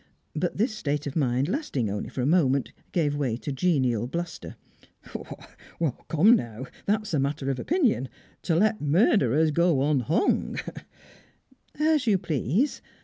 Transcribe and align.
But 0.35 0.57
this 0.57 0.73
state 0.73 1.05
of 1.05 1.15
mind, 1.15 1.47
lasting 1.47 1.87
only 1.87 2.09
for 2.09 2.23
a 2.23 2.25
moment, 2.25 2.71
gave 2.91 3.13
way 3.15 3.37
to 3.37 3.51
genial 3.51 4.07
bluster. 4.07 4.55
"Oh, 5.15 5.37
come 6.07 6.35
now! 6.35 6.65
That's 6.87 7.13
a 7.13 7.19
matter 7.19 7.51
of 7.51 7.59
opinion. 7.59 8.09
To 8.45 8.55
let 8.55 8.81
murderers 8.81 9.51
go 9.51 9.79
unhung" 9.87 10.57
"As 11.79 12.07
you 12.07 12.17
please. 12.17 12.81